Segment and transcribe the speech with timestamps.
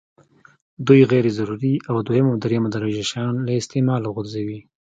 [0.87, 4.59] دوی غیر ضروري او دویمه او درېمه درجه شیان له استعماله غورځوي.